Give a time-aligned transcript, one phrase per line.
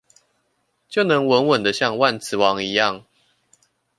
[0.89, 3.03] 就能穩穩的像萬磁王一樣